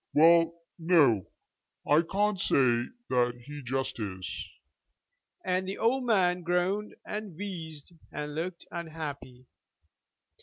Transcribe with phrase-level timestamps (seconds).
[0.15, 1.27] Well, no;
[1.87, 4.27] I can't say that he just is;"
[5.45, 9.45] and the old man groaned, and wheezed, and looked unhappy.